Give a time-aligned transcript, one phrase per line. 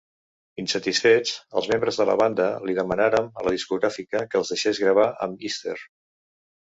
[0.61, 5.07] Insatisfets, els membres de la banda li demanarem a la discogràfica que els deixés gravar
[5.27, 5.77] amb Easter.